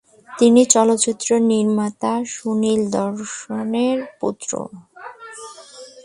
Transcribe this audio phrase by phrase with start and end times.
[0.29, 4.51] তিনি চলচ্চিত্র নির্মাতা সুনীল দর্শনের পুত্র।